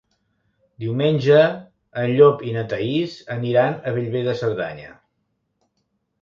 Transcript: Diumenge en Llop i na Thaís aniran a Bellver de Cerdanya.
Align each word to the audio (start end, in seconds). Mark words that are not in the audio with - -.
Diumenge 0.85 1.35
en 2.03 2.13
Llop 2.19 2.41
i 2.47 2.55
na 2.55 2.63
Thaís 2.71 3.19
aniran 3.37 3.77
a 3.77 3.95
Bellver 3.99 4.25
de 4.31 4.35
Cerdanya. 4.41 4.91